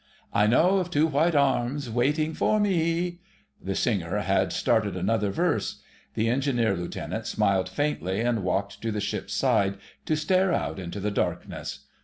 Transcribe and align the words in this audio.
"I 0.33 0.47
know 0.47 0.79
of 0.79 0.89
two 0.89 1.05
white 1.05 1.35
arms 1.35 1.87
Waiting 1.87 2.33
for 2.33 2.59
me..." 2.59 3.19
The 3.63 3.75
singer 3.75 4.21
had 4.21 4.51
started 4.51 4.97
another 4.97 5.29
verse; 5.29 5.79
the 6.15 6.27
Engineer 6.27 6.75
Lieutenant 6.75 7.27
smiled 7.27 7.69
faintly, 7.69 8.19
and 8.21 8.43
walked 8.43 8.81
to 8.81 8.91
the 8.91 8.99
ship's 8.99 9.35
side 9.35 9.77
to 10.07 10.15
stare 10.15 10.51
out 10.53 10.79
into 10.79 10.99
the 10.99 11.11
darkness. 11.11 11.85